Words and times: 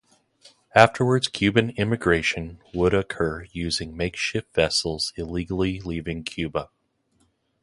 Afterwards 0.73 1.27
Cuban 1.27 1.79
emigration 1.79 2.57
would 2.73 2.91
occur 2.91 3.45
using 3.51 3.95
makeshift 3.95 4.51
vessels 4.55 5.13
illegally 5.15 5.79
leaving 5.79 6.23
Cuba. 6.23 6.69